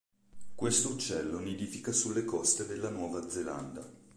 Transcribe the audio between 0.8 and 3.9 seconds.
uccello nidifica sulle coste della Nuova Zelanda.